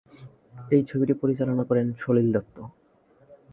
[0.71, 2.55] এই ছবিটি পরিচালনা করেন সলিল দত্ত।